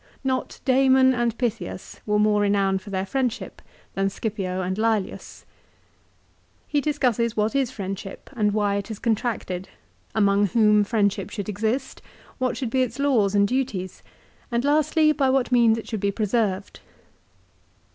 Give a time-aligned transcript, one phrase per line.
[0.23, 3.61] Not Damon and Pythias were more renowned for their friendship
[3.93, 5.45] than Scipio and Lselius.
[6.67, 9.69] He discusses what is friendship, and why it is contracted;
[10.15, 12.01] among whom friendship should exist;
[12.39, 14.01] what should be its laws and duties,
[14.51, 16.79] and lastly by what means it should be preserved.